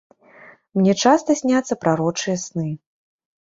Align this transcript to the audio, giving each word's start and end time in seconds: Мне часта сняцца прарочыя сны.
Мне 0.79 0.95
часта 1.03 1.35
сняцца 1.41 1.77
прарочыя 1.85 2.35
сны. 2.47 2.67